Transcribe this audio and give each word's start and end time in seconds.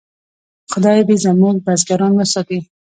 خدای 0.71 0.99
دې 1.07 1.15
زموږ 1.23 1.55
بزګران 1.65 2.13
وساتي. 2.15 2.59